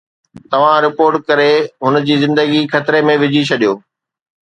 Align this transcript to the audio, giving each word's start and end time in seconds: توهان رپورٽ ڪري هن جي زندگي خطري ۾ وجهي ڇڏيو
توهان 0.51 0.77
رپورٽ 0.85 1.17
ڪري 1.27 1.47
هن 1.85 2.01
جي 2.09 2.17
زندگي 2.25 2.65
خطري 2.75 3.07
۾ 3.15 3.21
وجهي 3.25 3.49
ڇڏيو 3.55 3.81